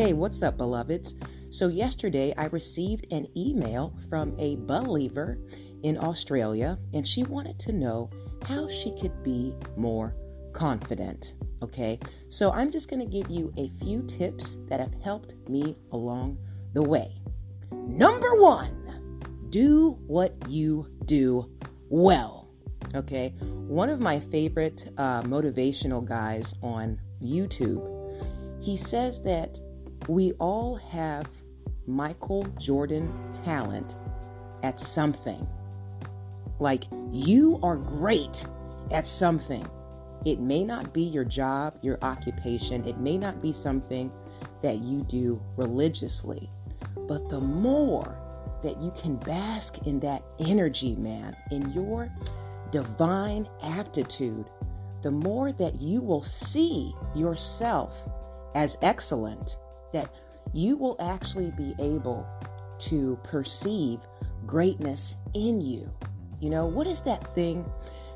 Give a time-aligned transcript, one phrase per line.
[0.00, 1.14] Hey, what's up, beloveds?
[1.50, 5.38] So, yesterday I received an email from a believer
[5.82, 8.08] in Australia, and she wanted to know
[8.46, 10.16] how she could be more
[10.54, 11.34] confident.
[11.62, 12.00] Okay,
[12.30, 16.38] so I'm just going to give you a few tips that have helped me along
[16.72, 17.20] the way.
[17.70, 19.20] Number one,
[19.50, 21.50] do what you do
[21.90, 22.48] well.
[22.94, 23.34] Okay,
[23.68, 27.84] one of my favorite uh, motivational guys on YouTube,
[28.62, 29.60] he says that
[30.10, 31.30] we all have
[31.86, 33.12] Michael Jordan
[33.44, 33.94] talent
[34.64, 35.46] at something.
[36.58, 38.44] Like, you are great
[38.90, 39.64] at something.
[40.26, 44.10] It may not be your job, your occupation, it may not be something
[44.62, 46.50] that you do religiously,
[47.06, 48.18] but the more
[48.64, 52.10] that you can bask in that energy, man, in your
[52.72, 54.50] divine aptitude,
[55.02, 57.94] the more that you will see yourself
[58.56, 59.56] as excellent
[59.92, 60.14] that
[60.52, 62.26] you will actually be able
[62.78, 64.00] to perceive
[64.46, 65.90] greatness in you.
[66.40, 67.70] You know, what is that thing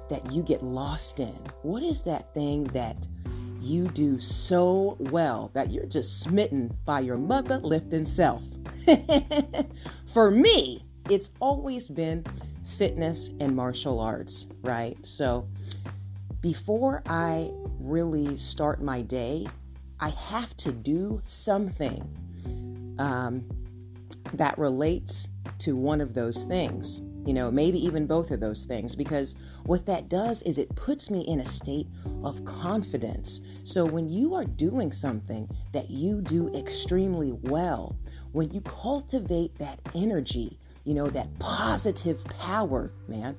[0.09, 1.37] that you get lost in?
[1.63, 3.07] What is that thing that
[3.61, 8.43] you do so well that you're just smitten by your mother lifting self?
[10.13, 12.25] For me, it's always been
[12.79, 14.97] fitness and martial arts, right?
[15.07, 15.49] So
[16.41, 19.47] before I really start my day,
[20.01, 23.45] I have to do something um,
[24.35, 25.29] that relates
[25.59, 27.01] to one of those things.
[27.27, 31.11] You know, maybe even both of those things, because what that does is it puts
[31.11, 31.87] me in a state
[32.23, 33.41] of confidence.
[33.63, 37.97] So when you are doing something that you do extremely well,
[38.33, 43.39] when you cultivate that energy, you know, that positive power, man,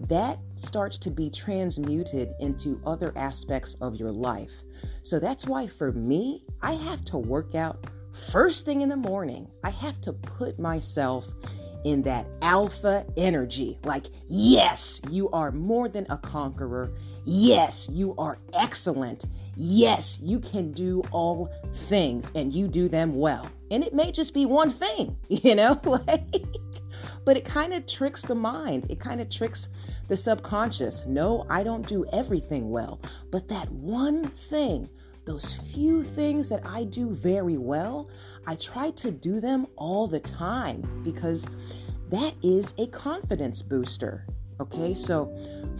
[0.00, 4.64] that starts to be transmuted into other aspects of your life.
[5.02, 7.86] So that's why for me, I have to work out
[8.30, 9.48] first thing in the morning.
[9.64, 11.28] I have to put myself
[11.84, 13.78] in that alpha energy.
[13.84, 16.92] Like, yes, you are more than a conqueror.
[17.24, 19.26] Yes, you are excellent.
[19.56, 21.50] Yes, you can do all
[21.86, 23.48] things and you do them well.
[23.70, 26.46] And it may just be one thing, you know, like
[27.24, 28.86] but it kind of tricks the mind.
[28.90, 29.68] It kind of tricks
[30.08, 31.06] the subconscious.
[31.06, 33.00] No, I don't do everything well,
[33.30, 34.88] but that one thing,
[35.24, 38.10] those few things that I do very well,
[38.46, 41.46] I try to do them all the time because
[42.10, 44.26] that is a confidence booster.
[44.60, 45.34] Okay, so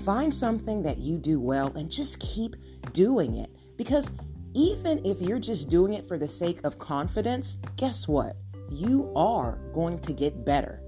[0.04, 2.56] find something that you do well and just keep
[2.92, 4.10] doing it because
[4.54, 8.36] even if you're just doing it for the sake of confidence, guess what?
[8.68, 10.81] You are going to get better.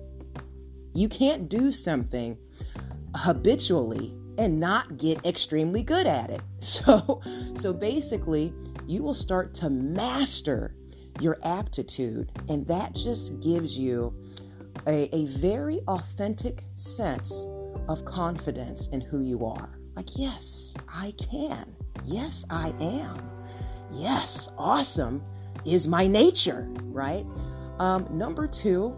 [0.95, 2.39] You can't do something
[3.15, 6.43] habitually and not get extremely good at it.
[6.61, 7.21] So
[7.57, 8.55] so basically,
[8.87, 10.75] you will start to master
[11.21, 14.15] your aptitude and that just gives you
[14.87, 17.47] a, a very authentic sense
[17.89, 19.79] of confidence in who you are.
[19.95, 21.75] Like, yes, I can.
[22.05, 23.31] Yes, I am.
[23.93, 25.23] Yes, awesome
[25.65, 27.25] is my nature, right?
[27.79, 28.97] Um, number two,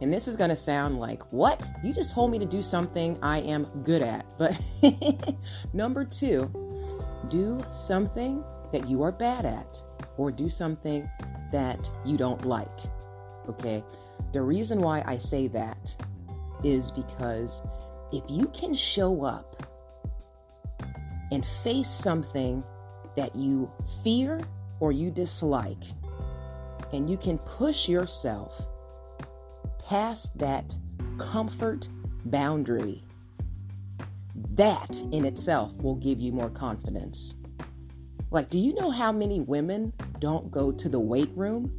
[0.00, 1.68] and this is going to sound like, what?
[1.82, 4.26] You just told me to do something I am good at.
[4.36, 4.60] But
[5.72, 6.50] number two,
[7.28, 9.82] do something that you are bad at
[10.16, 11.08] or do something
[11.52, 12.78] that you don't like.
[13.48, 13.82] Okay?
[14.32, 15.96] The reason why I say that
[16.62, 17.62] is because
[18.12, 19.66] if you can show up
[21.32, 22.62] and face something
[23.16, 23.70] that you
[24.04, 24.40] fear
[24.80, 25.82] or you dislike,
[26.92, 28.62] and you can push yourself
[29.88, 30.76] past that
[31.16, 31.88] comfort
[32.26, 33.02] boundary,
[34.52, 37.34] that in itself will give you more confidence.
[38.30, 41.72] Like, do you know how many women don't go to the weight room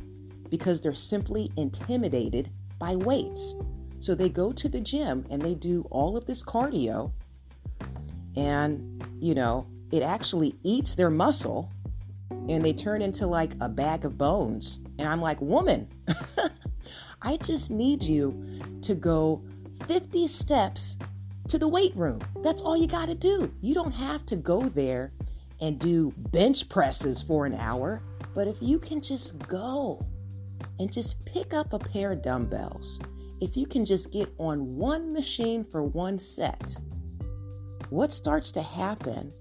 [0.50, 2.50] because they're simply intimidated
[2.80, 3.56] by weights?
[4.00, 7.12] So they go to the gym and they do all of this cardio,
[8.36, 11.72] and you know, it actually eats their muscle
[12.32, 14.80] and they turn into like a bag of bones.
[14.98, 15.88] And I'm like, woman,
[17.22, 19.44] I just need you to go
[19.88, 20.96] 50 steps
[21.50, 22.22] to the weight room.
[22.44, 23.54] That's all you got to do.
[23.62, 25.12] You don't have to go there
[25.60, 28.02] and do bench presses for an hour,
[28.34, 30.06] but if you can just go
[30.80, 33.00] and just pick up a pair of dumbbells,
[33.42, 36.78] if you can just get on one machine for one set,
[37.90, 39.34] what starts to happen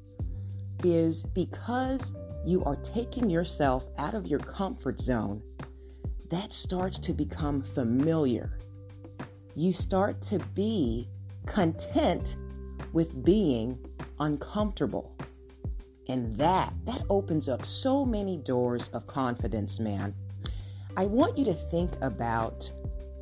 [0.82, 2.12] is because
[2.46, 5.42] you are taking yourself out of your comfort zone
[6.30, 8.58] that starts to become familiar.
[9.54, 11.08] You start to be
[11.46, 12.36] content
[12.92, 13.78] with being
[14.20, 15.16] uncomfortable.
[16.08, 20.14] And that, that opens up so many doors of confidence, man.
[20.96, 22.70] I want you to think about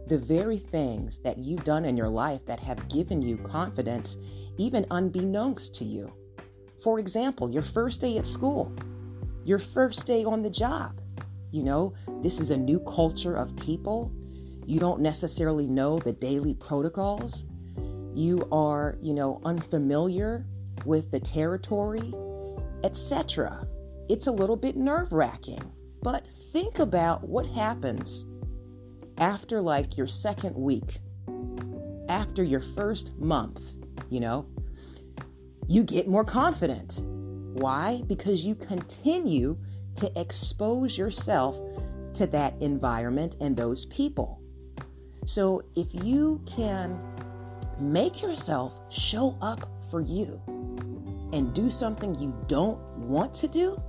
[0.07, 4.19] the very things that you've done in your life that have given you confidence,
[4.57, 6.13] even unbeknownst to you.
[6.81, 8.73] For example, your first day at school,
[9.45, 11.01] your first day on the job.
[11.57, 14.13] You know, this is a new culture of people.
[14.67, 17.47] You don't necessarily know the daily protocols.
[18.15, 20.45] You are, you know, unfamiliar
[20.85, 22.13] with the territory,
[22.85, 23.67] etc.
[24.07, 25.63] It's a little bit nerve wracking,
[26.03, 28.27] but think about what happens
[29.17, 30.99] after like your second week,
[32.11, 33.63] after your first month,
[34.11, 34.47] you know,
[35.67, 37.01] you get more confident.
[37.03, 38.03] Why?
[38.07, 39.57] Because you continue
[39.97, 41.59] to expose yourself
[42.15, 44.41] to that environment and those people.
[45.27, 46.99] So if you can
[47.79, 50.41] make yourself show up for you
[51.33, 53.81] and do something you don't want to do,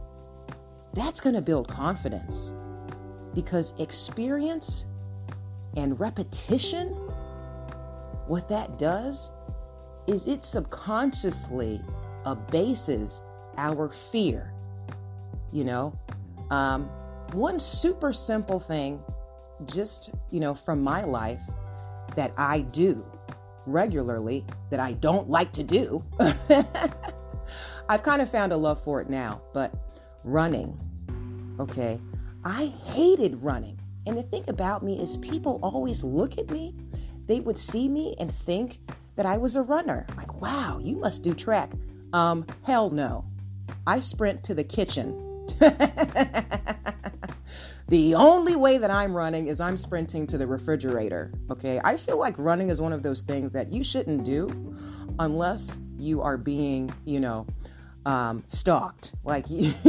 [0.93, 2.53] that's going to build confidence
[3.33, 4.85] because experience
[5.75, 6.87] and repetition,
[8.25, 9.31] what that does
[10.07, 11.81] is it subconsciously
[12.25, 13.21] abases
[13.57, 14.53] our fear.
[15.57, 15.99] You know,
[16.51, 16.83] um,
[17.33, 19.01] one super simple thing,
[19.65, 21.41] just, you know, from my life
[22.15, 23.03] that I do
[23.65, 26.05] regularly that I don't like to do.
[27.89, 29.73] I've kind of found a love for it now, but
[30.23, 30.77] running,
[31.59, 31.99] okay,
[32.45, 33.79] I hated running.
[34.05, 36.75] And the thing about me is, people always look at me,
[37.25, 38.77] they would see me and think
[39.15, 40.05] that I was a runner.
[40.17, 41.71] Like, wow, you must do track.
[42.13, 43.25] Um, hell no.
[43.87, 45.23] I sprint to the kitchen.
[47.89, 51.31] the only way that I'm running is I'm sprinting to the refrigerator.
[51.49, 51.79] Okay.
[51.83, 54.75] I feel like running is one of those things that you shouldn't do
[55.19, 57.47] unless you are being, you know,
[58.05, 59.13] um, stalked.
[59.23, 59.45] Like,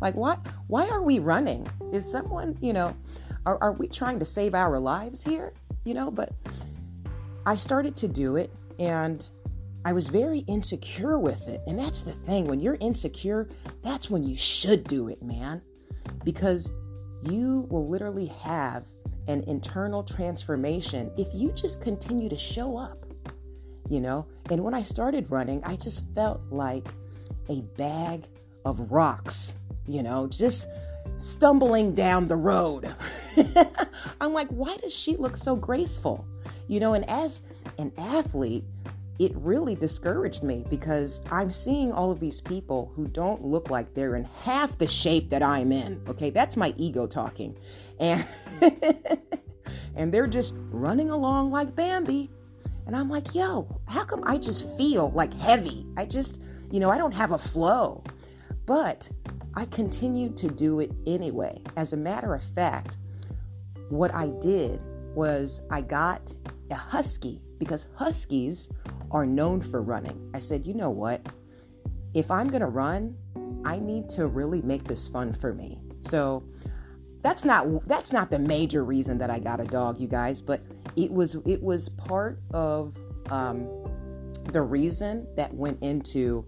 [0.00, 1.66] like why why are we running?
[1.92, 2.94] Is someone, you know,
[3.46, 5.52] are, are we trying to save our lives here?
[5.84, 6.32] You know, but
[7.46, 9.28] I started to do it and
[9.84, 11.60] I was very insecure with it.
[11.66, 12.46] And that's the thing.
[12.46, 13.48] When you're insecure,
[13.82, 15.62] that's when you should do it, man.
[16.24, 16.70] Because
[17.22, 18.84] you will literally have
[19.28, 23.06] an internal transformation if you just continue to show up,
[23.88, 24.26] you know?
[24.50, 26.86] And when I started running, I just felt like
[27.48, 28.26] a bag
[28.64, 29.54] of rocks
[29.86, 30.68] you know, just
[31.16, 32.92] stumbling down the road.
[34.20, 36.26] I'm like, why does she look so graceful?
[36.68, 37.42] You know, and as
[37.78, 38.64] an athlete,
[39.18, 43.94] it really discouraged me because I'm seeing all of these people who don't look like
[43.94, 46.02] they're in half the shape that I'm in.
[46.08, 47.56] Okay, that's my ego talking.
[48.00, 48.26] And
[49.96, 52.30] and they're just running along like Bambi.
[52.86, 55.86] And I'm like, yo, how come I just feel like heavy?
[55.96, 56.40] I just,
[56.70, 58.02] you know, I don't have a flow.
[58.66, 59.08] But
[59.54, 61.62] I continued to do it anyway.
[61.76, 62.96] As a matter of fact,
[63.88, 64.80] what I did
[65.14, 66.34] was I got
[66.70, 68.68] a husky because huskies
[69.14, 70.30] are known for running.
[70.34, 71.24] I said, you know what?
[72.12, 73.16] If I'm going to run,
[73.64, 75.80] I need to really make this fun for me.
[76.00, 76.44] So
[77.22, 80.60] that's not that's not the major reason that I got a dog, you guys, but
[80.96, 82.98] it was it was part of
[83.30, 83.66] um,
[84.52, 86.44] the reason that went into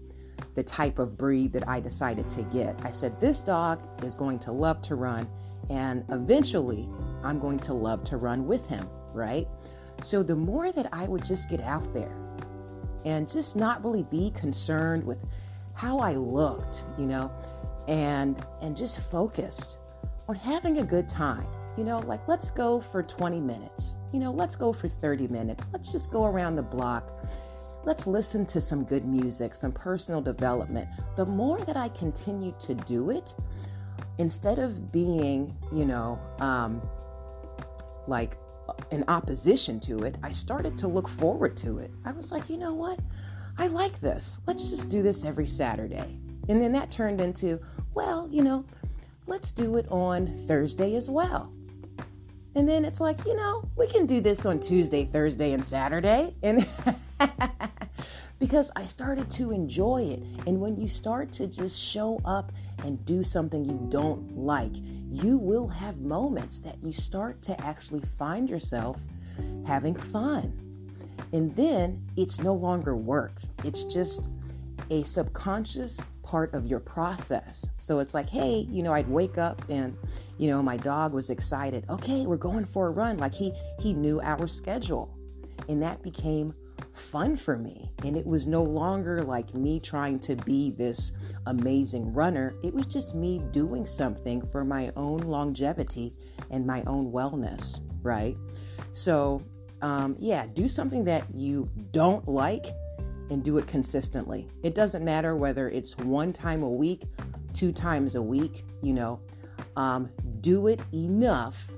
[0.53, 2.79] the type of breed that I decided to get.
[2.83, 5.27] I said, This dog is going to love to run,
[5.69, 6.87] and eventually
[7.23, 9.47] I'm going to love to run with him, right?
[10.03, 12.26] So the more that I would just get out there
[13.07, 15.17] and just not really be concerned with
[15.73, 17.31] how I looked, you know,
[17.87, 19.77] and and just focused
[20.27, 21.47] on having a good time.
[21.77, 23.95] You know, like let's go for 20 minutes.
[24.11, 25.67] You know, let's go for 30 minutes.
[25.71, 27.25] Let's just go around the block
[27.87, 30.89] Let's listen to some good music, some personal development.
[31.15, 33.33] The more that I continue to do it,
[34.17, 36.81] instead of being, you know, um,
[38.05, 38.37] like
[38.91, 41.91] in opposition to it, I started to look forward to it.
[42.05, 42.99] I was like, you know what?
[43.57, 44.39] I like this.
[44.45, 46.19] Let's just do this every Saturday.
[46.49, 47.59] And then that turned into,
[47.93, 48.65] well, you know,
[49.25, 51.51] let's do it on Thursday as well.
[52.55, 56.35] And then it's like, you know, we can do this on Tuesday, Thursday, and Saturday.
[56.41, 56.67] And
[58.47, 60.23] because I started to enjoy it.
[60.47, 62.53] And when you start to just show up
[62.85, 64.71] and do something you don't like,
[65.11, 68.95] you will have moments that you start to actually find yourself
[69.65, 70.57] having fun.
[71.33, 73.33] And then it's no longer work,
[73.65, 74.29] it's just
[74.91, 77.69] a subconscious part of your process.
[77.79, 79.97] So it's like, hey, you know, I'd wake up and,
[80.37, 81.83] you know, my dog was excited.
[81.89, 83.17] Okay, we're going for a run.
[83.17, 85.13] Like he he knew our schedule.
[85.67, 86.53] And that became
[86.97, 87.91] fun for me.
[88.03, 91.13] And it was no longer like me trying to be this
[91.45, 92.55] amazing runner.
[92.63, 96.13] It was just me doing something for my own longevity
[96.51, 98.37] and my own wellness, right?
[98.91, 99.43] So,
[99.81, 102.65] um, yeah, do something that you don't like
[103.29, 104.47] and do it consistently.
[104.63, 107.03] It doesn't matter whether it's one time a week,
[107.53, 109.19] two times a week, you know,
[109.75, 110.09] um,
[110.41, 111.69] do it enough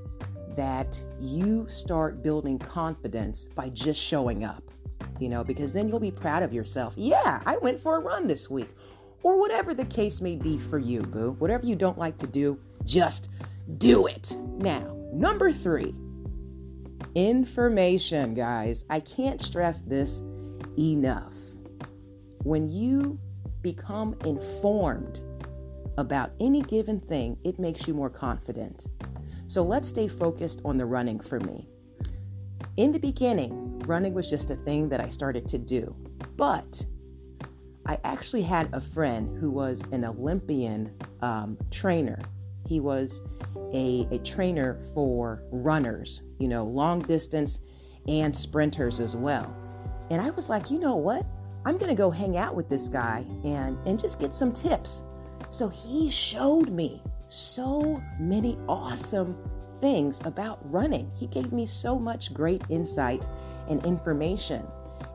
[0.56, 4.69] that you start building confidence by just showing up,
[5.20, 6.94] you know, because then you'll be proud of yourself.
[6.98, 8.70] Yeah, I went for a run this week,
[9.24, 11.36] or whatever the case may be for you, boo.
[11.40, 13.30] Whatever you don't like to do, just
[13.78, 14.36] do it.
[14.58, 15.94] Now, number three,
[17.16, 18.86] information, guys.
[18.90, 20.22] I can't stress this
[20.78, 21.34] enough.
[22.44, 23.20] When you
[23.62, 25.20] become informed
[25.98, 28.86] about any given thing, it makes you more confident.
[29.48, 31.68] So let's stay focused on the running for me.
[32.80, 35.94] In the beginning, running was just a thing that I started to do,
[36.38, 36.86] but
[37.86, 42.18] I actually had a friend who was an Olympian um, trainer.
[42.70, 43.22] He was
[43.74, 47.60] a, a trainer for runners, you know, long distance
[48.08, 49.54] and sprinters as well.
[50.10, 51.26] And I was like, you know what?
[51.66, 55.04] I'm going to go hang out with this guy and, and just get some tips.
[55.50, 59.38] So he showed me so many awesome
[59.82, 61.12] things about running.
[61.16, 63.28] He gave me so much great insight
[63.68, 64.66] and information.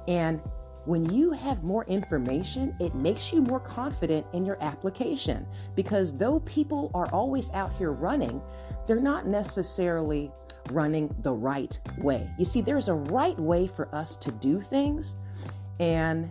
[0.08, 0.40] And
[0.84, 6.40] when you have more information, it makes you more confident in your application because though
[6.40, 8.42] people are always out here running,
[8.86, 10.30] they're not necessarily
[10.70, 12.30] running the right way.
[12.38, 15.16] You see, there's a right way for us to do things,
[15.80, 16.30] and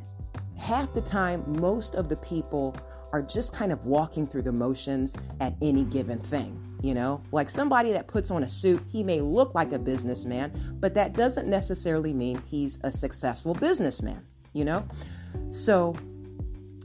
[0.58, 2.76] half the time, most of the people
[3.12, 6.63] are just kind of walking through the motions at any given thing.
[6.84, 10.76] You know, like somebody that puts on a suit, he may look like a businessman,
[10.82, 14.22] but that doesn't necessarily mean he's a successful businessman,
[14.52, 14.86] you know?
[15.50, 15.96] So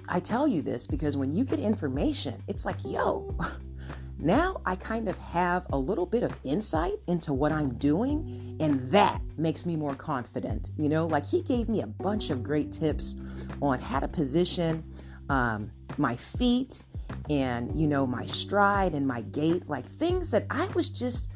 [0.06, 3.36] I tell you this because when you get information, it's like, yo,
[4.20, 8.88] now I kind of have a little bit of insight into what I'm doing, and
[8.92, 10.70] that makes me more confident.
[10.78, 13.16] You know, like he gave me a bunch of great tips
[13.60, 14.84] on how to position
[15.28, 16.84] um, my feet
[17.30, 21.30] and, you know, my stride and my gait, like things that I was just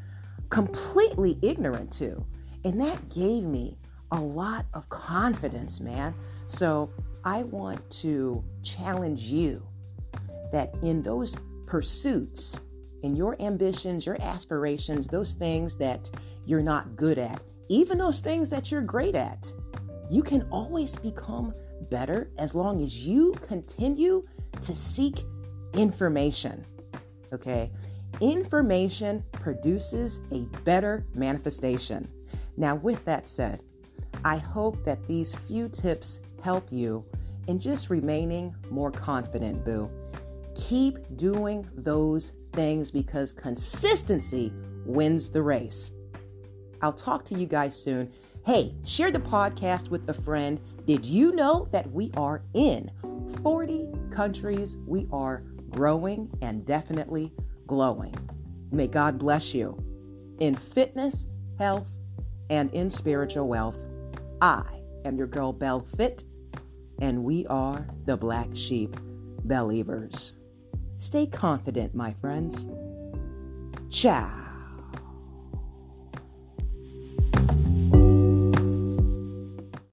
[0.49, 2.25] completely ignorant to.
[2.65, 3.79] And that gave me
[4.11, 6.15] a lot of confidence, man.
[6.47, 6.91] So
[7.25, 9.63] I want to challenge you
[10.53, 12.61] that in those pursuits,
[13.03, 16.11] in your ambitions, your aspirations, those things that
[16.45, 19.53] you're not good at, even those things that you're great at,
[20.11, 21.55] you can always become
[21.91, 24.27] better as long as you continue
[24.61, 25.25] to seek
[25.75, 26.65] information.
[27.33, 27.71] Okay?
[28.21, 32.09] Information produces a better manifestation.
[32.57, 33.63] Now, with that said,
[34.25, 37.05] I hope that these few tips help you
[37.49, 39.91] in just remaining more confident, boo.
[40.55, 44.53] Keep doing those things because consistency
[44.85, 45.91] wins the race.
[46.83, 48.13] I'll talk to you guys soon.
[48.45, 50.61] Hey, share the podcast with a friend.
[50.85, 52.91] Did you know that we are in
[53.43, 54.77] 40 countries?
[54.87, 57.33] We are growing and definitely
[57.67, 58.15] glowing.
[58.71, 59.77] May God bless you.
[60.39, 61.27] In fitness,
[61.59, 61.89] health,
[62.51, 63.79] and in spiritual wealth,
[64.41, 64.65] I
[65.05, 66.25] am your girl Bell Fit,
[67.01, 68.97] and we are the Black Sheep
[69.45, 70.37] Believers.
[70.97, 72.67] Stay confident, my friends.
[73.91, 74.42] Ciao.